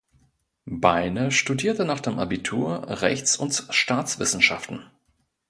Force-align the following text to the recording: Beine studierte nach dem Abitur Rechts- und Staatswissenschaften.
Beine 0.65 1.29
studierte 1.31 1.85
nach 1.85 1.99
dem 1.99 2.17
Abitur 2.17 2.87
Rechts- 2.89 3.37
und 3.37 3.67
Staatswissenschaften. 3.69 4.81